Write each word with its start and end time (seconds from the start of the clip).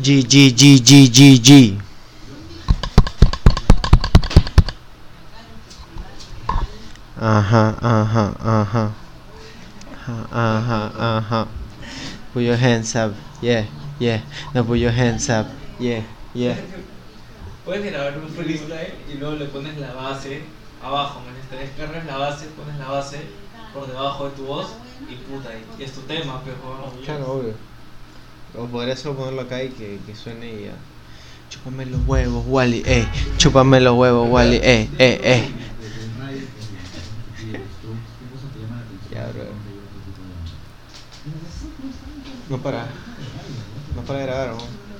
G, 0.00 0.22
G, 0.24 0.50
G, 0.56 0.80
G, 0.80 1.06
G, 1.08 1.38
G. 1.38 1.78
Ajá, 7.20 7.76
ajá, 7.80 8.32
ajá. 8.40 8.90
Ajá, 10.32 10.92
ajá. 10.98 11.46
Put 12.32 12.42
your 12.42 12.56
hands 12.56 12.96
up. 12.96 13.12
Yeah, 13.42 13.66
yeah. 13.98 14.22
Now 14.54 14.62
put 14.64 14.78
your 14.78 14.90
hands 14.90 15.28
up. 15.28 15.46
Yeah, 15.78 16.02
yeah. 16.32 16.56
Puedes 17.66 17.84
grabar 17.84 18.16
un 18.16 18.30
freestyle 18.30 18.94
y 19.06 19.18
luego 19.18 19.36
le 19.36 19.44
pones 19.46 19.76
la 19.76 19.92
base 19.92 20.42
abajo, 20.82 21.20
man. 21.20 21.34
Te 21.50 21.56
descargas 21.56 22.06
la 22.06 22.16
base, 22.16 22.46
pones 22.56 22.78
la 22.78 22.88
base 22.88 23.26
por 23.74 23.86
debajo 23.86 24.30
de 24.30 24.36
tu 24.36 24.46
voz 24.46 24.74
y 25.06 25.16
puta, 25.16 25.50
y 25.78 25.82
es 25.82 25.92
tu 25.92 26.00
tema, 26.00 26.40
pero. 26.44 26.90
Claro, 27.04 27.32
obvio. 27.34 27.71
O 28.54 28.66
podría 28.66 28.96
solo 28.96 29.16
ponerlo 29.16 29.42
acá 29.42 29.62
y 29.62 29.70
que, 29.70 29.98
que 30.06 30.14
suene 30.14 30.46
y 30.52 30.64
ya. 30.64 30.74
Chúpame 31.48 31.86
los 31.86 32.06
huevos, 32.06 32.44
Wally, 32.46 32.82
eh. 32.86 33.06
Chúpame 33.38 33.80
los 33.80 33.96
huevos, 33.96 34.28
Wally, 34.30 34.56
eh, 34.56 34.88
eh, 34.98 35.20
eh. 35.22 35.50
Ya. 39.10 39.28
No 42.48 42.58
para. 42.58 42.86
No 43.94 44.02
para 44.02 44.20
grabar, 44.20 44.48
¿no? 44.48 44.91